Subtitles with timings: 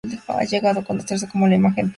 [0.27, 1.89] Ha llegado a conocerse como la imagen predeterminada de MySpace.